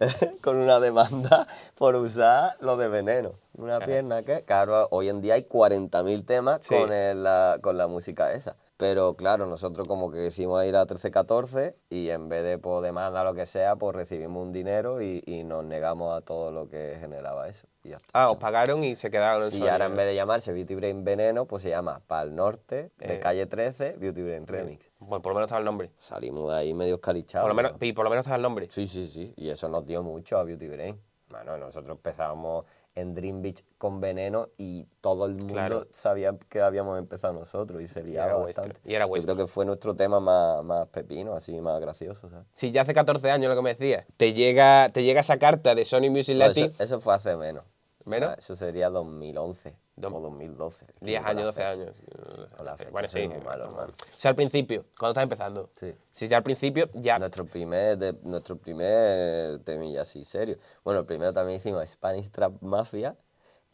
[0.42, 3.32] Con una demanda por usar lo de veneno.
[3.56, 6.74] Una pierna que, claro, hoy en día hay 40.000 temas Sí.
[6.74, 8.56] con, el- la, con la música esa.
[8.76, 13.22] Pero claro, nosotros como que quisimos ir a 13-14 y en vez de por demanda
[13.22, 16.96] lo que sea, pues recibimos un dinero y, y nos negamos a todo lo que
[16.98, 17.68] generaba eso.
[17.84, 18.08] Y ya está.
[18.12, 21.04] Ah, os pagaron y se quedaron en Sí, ahora en vez de llamarse Beauty Brain
[21.04, 23.20] Veneno, pues se llama Pal Norte, de Eh.
[23.20, 24.90] calle 13, Beauty Brain Remix.
[24.98, 25.92] Bueno, por lo menos estaba el nombre.
[25.98, 27.44] Salimos de ahí medio escalichados.
[27.44, 27.86] Por lo menos, ¿no?
[27.86, 28.66] y por lo menos estaba el nombre.
[28.70, 29.32] Sí, sí, sí.
[29.36, 31.00] Y eso nos dio mucho a Beauty Brain.
[31.28, 35.86] Bueno, nosotros empezábamos en Dream Beach con Veneno y todo el mundo Claro.
[35.90, 38.88] sabía que habíamos empezado nosotros y se era liaba vuestro, bastante.
[38.88, 42.46] y era Yo creo que fue nuestro tema más, más pepino, así, más gracioso, ¿sabes?
[42.54, 45.74] Si ya hace 14 años lo que me decías, te llega, te llega esa carta
[45.74, 47.64] de Sony Music No, Latin, eso, eso fue hace menos.
[48.04, 48.30] ¿Menos?
[48.30, 50.86] Ah, Eso sería 2011 Dom- o 2012.
[51.00, 51.70] 10 Con la años, 12 fecha.
[51.82, 51.96] años.
[52.56, 53.28] Con la fecha Bueno, sí.
[53.28, 53.70] muy malo.
[53.86, 55.70] O sea, al principio, cuando estás empezando.
[55.76, 55.94] Sí.
[56.12, 57.18] Si ya al principio, ya.
[57.18, 60.58] Nuestro primer, de- nuestro primer temilla así serio.
[60.82, 63.16] Bueno, el primero también hicimos Spanish Trap Mafia,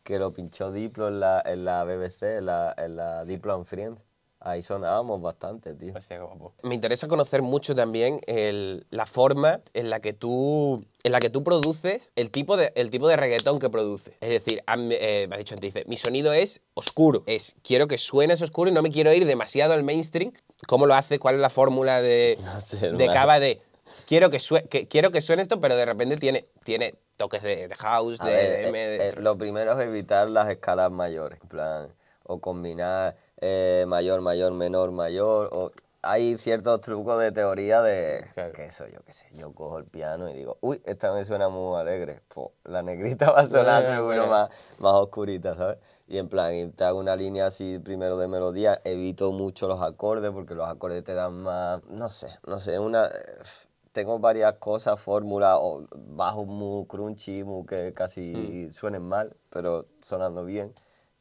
[0.02, 3.64] que lo pinchó Diplo en la, en la BBC, en la, en la Diplo and
[3.66, 4.04] Friends.
[4.42, 5.92] Ahí sonábamos bastante, tío.
[5.94, 6.54] Hostia, qué guapo.
[6.62, 11.28] Me interesa conocer mucho también el- la forma en la que tú en la que
[11.30, 14.14] tú produces el tipo de el tipo de reggaetón que produces.
[14.20, 17.22] Es decir, eh, me has dicho antes, dice, mi sonido es oscuro.
[17.26, 20.32] Es quiero que suene oscuro y no me quiero ir demasiado al mainstream.
[20.66, 21.18] ¿Cómo lo haces?
[21.18, 23.06] ¿Cuál es la fórmula de No sé, de.
[23.08, 23.60] Cava de
[24.06, 27.68] quiero que, sue- que quiero que suene esto, pero de repente tiene tiene toques de,
[27.68, 31.38] de house, A de, ver, eh, de- eh, lo primero es evitar las escalas mayores,
[31.42, 31.88] en plan,
[32.24, 35.70] o combinar eh, mayor, mayor, menor, mayor, o
[36.02, 38.52] hay ciertos trucos de teoría de Claro.
[38.54, 41.48] que eso, yo qué sé, yo cojo el piano y digo, uy, esta me suena
[41.48, 44.26] muy alegre, pues la negrita va a sonar Bueno, seguro bueno.
[44.28, 45.78] más, más oscurita, ¿sabes?
[46.08, 49.80] Y en plan, y te hago una línea así primero de melodía, evito mucho los
[49.82, 53.06] acordes porque los acordes te dan más, no sé, no sé, una...
[53.06, 53.10] eh,
[53.92, 58.70] Tengo varias cosas, fórmulas, o bajos muy crunchy, muy que casi Mm.
[58.72, 60.72] suenen mal, pero sonando bien.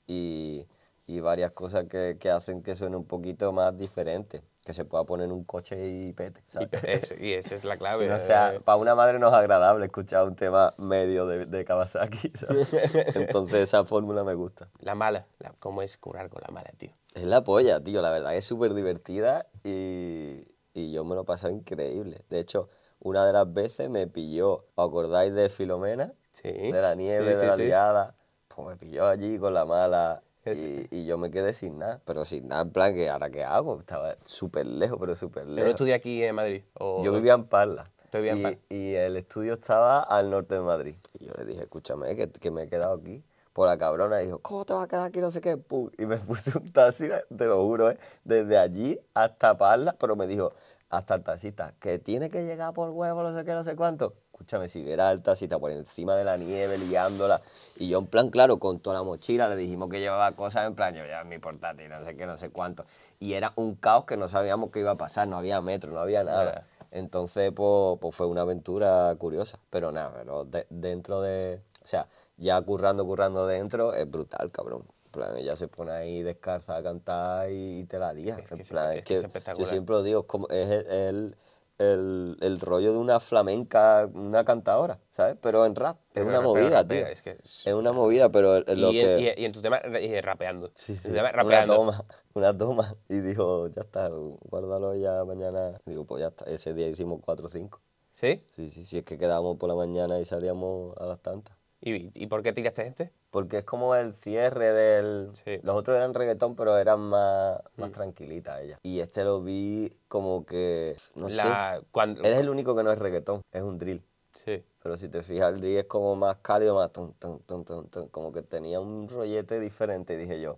[0.08, 0.68] Y,
[1.10, 4.44] y varias cosas que, que hacen que suene un poquito más diferente.
[4.64, 6.44] Que se pueda poner un coche y pete.
[6.48, 6.68] y, ¿sabes?
[6.70, 8.06] pe- es- y esa es la clave.
[8.06, 8.60] Y no sea, eh.
[8.60, 12.72] para una madre no es agradable escuchar un tema medio de, de Kawasaki, ¿sabes?
[13.16, 14.70] Entonces esa fórmula me gusta.
[14.82, 16.92] La mala, la- cómo es curar con la mala, tío.
[17.16, 20.46] Es la polla, tío, la verdad es súper divertida y,
[20.76, 22.22] y yo me lo he pasado increíble.
[22.30, 22.70] De hecho,
[23.00, 26.14] una de las veces me pilló, ¿os acordáis de Filomena?
[26.30, 26.52] Sí.
[26.52, 27.64] De la nieve, Sí, de sí, la sí.
[27.64, 28.16] liada.
[28.48, 32.02] Pues me pilló allí con la mala y, yo me quedé sin nada.
[32.06, 33.80] Pero sin nada, en plan, que ¿ahora qué hago?
[33.80, 35.72] Estaba súper lejos, pero súper ¿Pero no lejos.
[35.72, 36.64] estudia aquí en Madrid?
[36.74, 37.86] O- Yo vivía en Parla.
[38.12, 38.58] En y, Parla.
[38.70, 40.96] y el estudio estaba al norte de Madrid.
[41.20, 43.24] Y yo le dije, escúchame, que, que me he quedado aquí.
[43.54, 45.20] Por la cabrona, y dijo, ¿cómo te vas a quedar aquí?
[45.20, 45.58] No sé qué.
[45.58, 47.98] Pum, Y me puse un taxi, te lo juro, ¿eh?
[48.24, 50.54] desde allí hasta Parla, pero me dijo,
[50.90, 54.14] hasta el taxista, que tiene que llegar por huevo, no sé qué, no sé cuánto.
[54.40, 57.42] Escúchame, si viera el taxista por encima de la nieve, liándola.
[57.76, 60.76] Y yo, en plan, claro, con toda la mochila, le dijimos que llevaba cosas, en
[60.76, 62.86] plan, yo ya mi portátil, no sé qué, no sé cuánto.
[63.20, 66.00] Y era un caos que no sabíamos qué iba a pasar, no había metro, no
[66.00, 66.66] había nada.
[66.92, 69.60] Entonces, pues, pues fue una aventura curiosa.
[69.70, 71.62] Pero nada, pero de- dentro de.
[71.84, 74.86] O sea, ya currando, currando dentro, es brutal, cabrón.
[75.08, 78.38] En plan, ella se pone ahí descalza a cantar y, te la lía.
[78.38, 80.88] Es en que plan, es es que yo siempre lo digo, es, como, es el,
[80.88, 81.36] el,
[81.80, 85.38] el- el rollo de una flamenca, una cantadora, ¿sabes?
[85.42, 85.98] Pero en rap.
[86.14, 87.08] Pero es una movida, rapea, tío.
[87.08, 89.34] es que es- Es una movida, pero es lo y, que.
[89.38, 89.80] y- y en tu tema,
[90.22, 90.72] rapeando.
[90.76, 91.76] Sí, sí, Una rapeando.
[91.76, 92.96] toma, una toma.
[93.08, 95.80] Y dijo, ya está, guárdalo ya mañana.
[95.86, 96.46] Digo, pues ya está.
[96.46, 97.82] Ese día hicimos 4 o 5.
[98.12, 98.44] ¿Sí?
[98.56, 101.56] Sí, sí, sí, es que quedábamos por la mañana y salíamos a las tantas.
[101.82, 103.14] ¿Y, y por qué tiraste este?
[103.32, 105.30] Porque es como el cierre del...
[105.34, 105.60] Sí.
[105.62, 108.80] Los otros eran reggaetón, pero eran más, más tranquilitas ellas.
[108.82, 110.96] Y este lo vi como que...
[111.16, 111.86] No La- sé.
[111.92, 114.02] cuando- Él es el único que no es reggaetón, es un drill.
[114.46, 114.64] Sí.
[114.82, 116.92] Pero si te fijas, el drill es como más cálido, más...
[116.92, 120.58] Ton, ton, ton, ton, ton, como que tenía un rollete diferente, dije yo.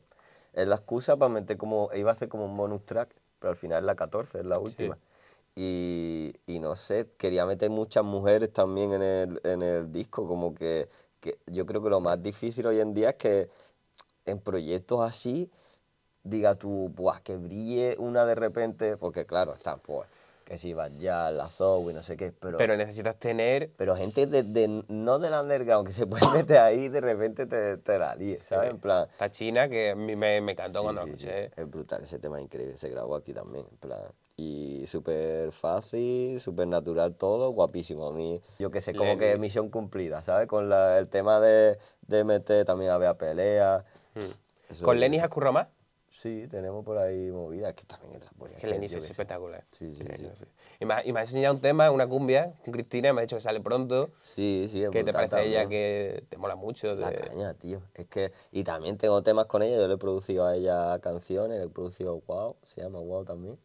[0.54, 1.90] Es la excusa para meter como...
[1.94, 4.60] Iba a ser como un bonus track, pero al final es la 14, es la
[4.60, 4.98] última.
[5.56, 10.26] Y, y, y no sé, quería meter muchas mujeres también en el, en el disco,
[10.26, 10.88] como que,
[11.22, 13.50] que yo creo que lo más difícil hoy en día es que
[14.26, 15.50] en proyectos así
[16.24, 20.08] diga tú, Buah, que brille una de repente, porque claro, están pues
[20.46, 23.70] que si vas ya, la Zoe, no sé qué, pero, Pero necesitas tener...
[23.78, 27.46] pero gente de, de- no del underground que se puede meter ahí y de repente
[27.46, 28.72] te, te la líe, ¿sabes?
[28.72, 31.24] En plan, Esta china que a mí me, me encantó Sí, cuando sí, la sí,
[31.24, 31.52] escuché.
[31.56, 34.02] Es brutal, ese tema es increíble, se grabó aquí también, en plan.
[34.38, 38.08] Y súper fácil, súper natural todo, guapísimo.
[38.08, 39.40] A mí, yo que sé, como que Lenis.
[39.42, 40.48] misión cumplida, ¿sabes?
[40.48, 43.84] Con la- el tema de, de meter también a Bea Pelea.
[44.70, 45.68] Eso- ¿Con Lenny eso- has currado más?
[46.10, 48.58] Sí, tenemos por ahí movidas, que también es la polla.
[48.58, 49.64] Que Lenny yo es espectacular.
[49.72, 50.30] Sí, sí, sí.
[50.82, 53.38] Y me, y me has enseñado un tema, una cumbia, con Cristina, me ha dicho
[53.38, 54.10] que sale pronto.
[54.20, 56.96] Sí, sí, es ¿Qué te parece ella que te mola mucho?
[56.96, 57.82] La de- caña, tío.
[57.94, 61.60] Es que, y también tengo temas con ella, yo le he producido a ella canciones,
[61.60, 63.58] le he producido Wow, se llama Wow también.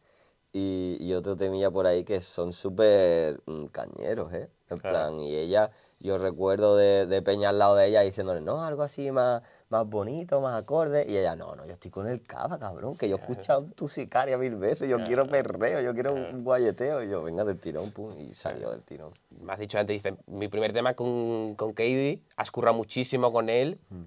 [0.58, 4.48] Y, y otro temilla por ahí que son súper mm, cañeros, ¿eh?
[4.70, 5.10] En Claro.
[5.10, 8.82] plan, y ella, yo recuerdo de, de Peña al lado de ella diciéndole, no, algo
[8.82, 11.04] así más, más bonito, más acorde.
[11.06, 13.86] Y ella, no, no, yo estoy con el cava, cabrón, que yo he escuchado tu
[13.86, 17.02] sicaria mil veces, yo quiero perreo, yo quiero un guayeteo.
[17.04, 19.12] Y yo, venga del tirón, pum, y salió del tirón.
[19.42, 23.50] Me has dicho antes, dice, mi primer tema con, con Katie, has currado muchísimo con
[23.50, 23.78] él.
[23.90, 24.04] Mm.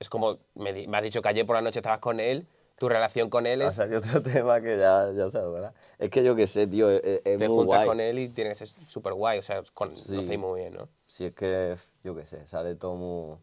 [0.00, 2.48] Es como, me, me has dicho que ayer por la noche estabas con él,
[2.82, 5.72] tu relación con él es, salido otro tema que ya, ya sabes, ¿verdad?
[6.00, 7.86] Es que yo qué sé, tío, es, es- es te muy juntas guay.
[7.86, 10.16] con él y tiene que ser súper guay, o sea, con, Sí.
[10.16, 10.88] lo hacéis muy bien, ¿no?
[11.06, 13.36] Si es que, yo qué sé, sale todo muy,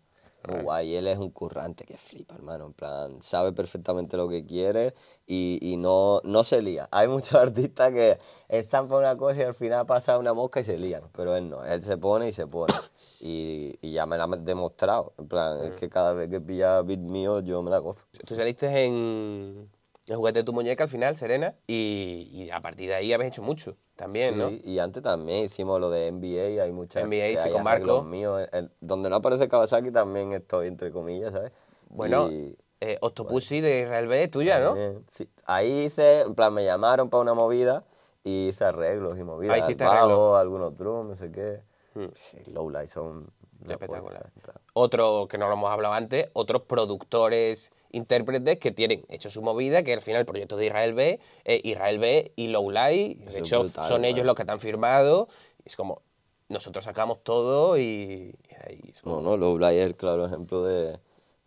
[0.47, 0.95] muy guay.
[0.95, 2.67] Él es un currante que flipa, hermano.
[2.67, 4.93] En plan, sabe perfectamente lo que quiere
[5.27, 6.87] y, y no, no se lía.
[6.91, 10.63] Hay muchos artistas que están por una cosa y al final pasa una mosca y
[10.63, 11.03] se lían.
[11.13, 12.73] Pero él no, él se pone y se pone.
[13.21, 15.11] Y, y ya me lo ha demostrado.
[15.17, 18.05] En plan, es que cada vez que pilla beat mío, yo me la gozo.
[18.25, 19.69] Tú saliste en,
[20.09, 23.29] en Juguete de tu muñeca al final, Serena, y, y a partir de ahí habéis
[23.29, 24.49] hecho mucho también, ¿no?
[24.49, 28.01] Sí, Y antes también hicimos lo de NBA, hay muchas NBA, sí, hay con Marco.
[28.01, 28.47] míos.
[28.51, 31.51] El- donde no aparece Kawasaki también estoy, entre comillas, ¿sabes?
[31.89, 34.75] Bueno, Y- eh, Octopussy de Israel B, tuya, ¿no?
[35.09, 35.29] Sí.
[35.45, 37.83] Ahí hice, en plan, me llamaron para una movida
[38.23, 39.55] y hice arreglos y movidas.
[39.55, 40.39] Ah, hiciste al bajo, arreglos.
[40.39, 41.61] algunos drums, no sé qué.
[41.95, 42.05] Mm.
[42.13, 43.31] Sí, Lowlight son...
[43.67, 44.31] Espectacular.
[44.73, 49.83] Otro, que no lo hemos hablado antes, otros productores, intérpretes que tienen hecho su movida,
[49.83, 53.59] que al final el proyecto de Israel B, eh, Israel B y Eso de hecho
[53.61, 55.27] brutal, son ellos los que están firmado,
[55.63, 56.01] y es como,
[56.49, 58.35] nosotros sacamos todo y,
[58.69, 60.99] y como- No, no, Lowlight es el claro ejemplo de,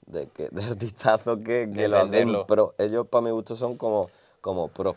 [0.06, 2.74] de, que, de artistazo que, que De lo hacen pro.
[2.78, 4.96] Ellos, para mi gusto, son como, como pro.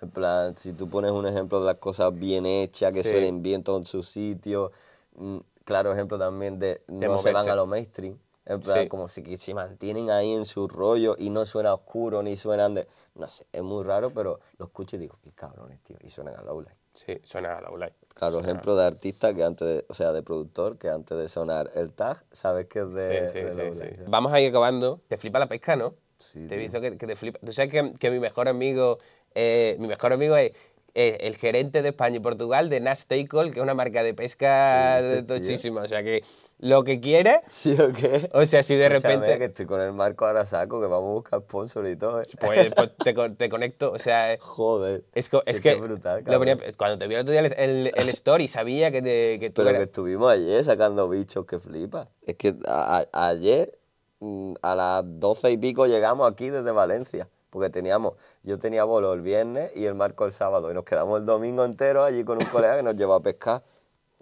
[0.00, 3.10] En plan, si tú pones un ejemplo de las cosas bien hechas, que Sí.
[3.10, 4.72] suenen bien todo en su sitio,
[5.14, 7.32] mm, claro ejemplo también de no se moverse.
[7.32, 8.18] van a lo mainstream.
[8.44, 8.88] En plan, Sí.
[8.88, 12.88] como si se mantienen ahí en su rollo y no suena oscuro ni suenan de...
[13.14, 16.34] No sé, es muy raro, pero lo escucho y digo, qué cabrones, tío, y suenan
[16.36, 16.76] a Lowlight.
[16.94, 17.94] Sí, suena a Lowlight.
[18.14, 21.70] Claro, ejemplo de artista que antes, de, o sea, de productor, que antes de sonar
[21.74, 24.02] el tag, sabes que es de, Sí, sí, de sí, sí.
[24.06, 25.00] Vamos a ir acabando.
[25.08, 25.94] Te flipa la pesca, ¿no?
[26.18, 27.38] Sí, Te he visto que, que te flipa.
[27.44, 28.98] Tú sabes que, que mi mejor amigo,
[29.34, 30.52] eh, mi mejor amigo es
[30.94, 34.12] eh, el gerente de España y Portugal de Nash Tackle, que es una marca de
[34.14, 35.36] pesca ¿Qué dices, tío?
[35.36, 35.80] tochísima.
[35.82, 36.22] O sea que
[36.58, 38.28] lo que quieras, ¿Sí o qué?
[38.34, 41.08] o sea, si de Escúchame, repente que estoy con el Marco ahora saco, que vamos
[41.10, 42.26] a buscar sponsor y todo, ¿eh?
[42.38, 43.90] pues, pues te, te conecto.
[43.92, 45.04] O sea, Joder.
[45.14, 47.92] es, co- es que brutal, lo ponía- cuando te vi el otro día el, el-
[47.94, 51.58] el story, sabía que, te, que tú Pero que eras- estuvimos ayer sacando bichos que
[51.58, 52.08] flipa.
[52.26, 53.78] Es que a- a- ayer
[54.20, 57.28] mm, a las doce y pico llegamos aquí desde Valencia.
[57.52, 60.70] Porque teníamos, yo tenía bolo el viernes y el Marco el sábado.
[60.70, 63.62] Y nos quedamos el domingo entero allí con un colega que nos llevó a pescar.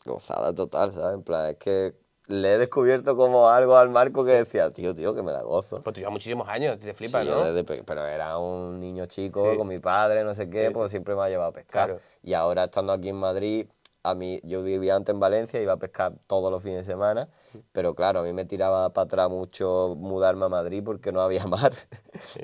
[0.04, 1.14] Gozada total, ¿sabes?
[1.14, 1.94] En plan, es que
[2.26, 5.80] le he descubierto como algo al Marco que decía, tío, tío, que me la gozo.
[5.80, 7.44] Pues tú llevas muchísimos años, te flipa, Sí, ¿no?
[7.44, 9.56] desde pe- pero era un niño chico Sí.
[9.56, 11.86] con mi padre, no sé qué, Sí, pues siempre me ha llevado a pescar.
[11.86, 12.00] Claro.
[12.24, 13.68] Y ahora estando aquí en Madrid,
[14.02, 17.28] a mí, yo vivía antes en Valencia, iba a pescar todos los fines de semana,
[17.72, 21.44] pero claro, a mí me tiraba para atrás mucho mudarme a Madrid porque no había
[21.46, 21.72] mar.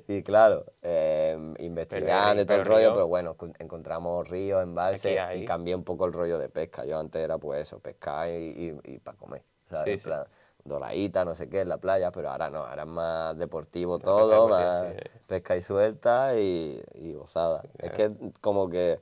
[0.09, 5.45] y claro, eh, investigando y todo el rollo, pero bueno, con- encontramos ríos, embalses y
[5.45, 6.85] cambié un poco el rollo de pesca.
[6.85, 9.87] Yo antes era pues eso, pescar y, para comer, ¿sabes?
[9.87, 10.05] Sí, En sí.
[10.05, 10.25] plan,
[10.65, 14.49] doradita, no sé qué, en la playa, pero ahora no, ahora es más deportivo todo,
[14.49, 15.01] más sí.
[15.27, 17.63] pesca y suelta y, y gozada.
[17.79, 18.11] Es que
[18.41, 19.01] como que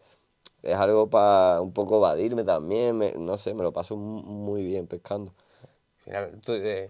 [0.64, 4.64] es algo para un poco evadirme también, me- no sé, me lo paso mu- muy
[4.64, 5.32] bien pescando.
[5.98, 6.88] Al final, tú, eh,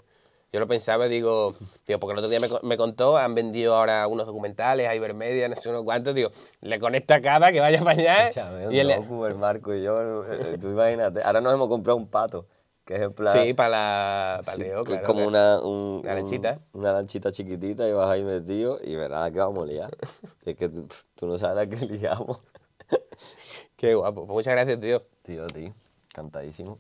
[0.53, 1.55] yo lo pensaba, digo,
[1.87, 5.49] digo, porque el otro día me, me contó, han vendido ahora unos documentales a Ibermedia,
[5.49, 8.31] no sé unos cuantos, digo, le conecta cada que vaya para allá.
[8.69, 11.23] Un y él- docu, el Marco y yo, eh, tú imagínate.
[11.23, 12.47] Ahora nos hemos comprado un pato,
[12.85, 13.45] que es en plan...
[13.47, 15.29] sí, para la para el Sí, río, que es claro, como claro.
[15.29, 16.61] una, un- Una un- lanchita.
[16.73, 19.97] una lanchita chiquitita y vas ahí metido y verás que vamos a liar.
[20.45, 22.43] es que tú, tú no sabes la que liamos.
[23.77, 24.27] Qué guapo.
[24.27, 25.03] Muchas gracias, tío.
[25.23, 25.75] Tío, tío,
[26.13, 26.79] cantadísimo.